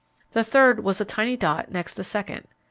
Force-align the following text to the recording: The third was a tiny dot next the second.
The 0.31 0.43
third 0.43 0.83
was 0.83 0.99
a 0.99 1.05
tiny 1.05 1.37
dot 1.37 1.69
next 1.71 1.93
the 1.93 2.03
second. 2.03 2.47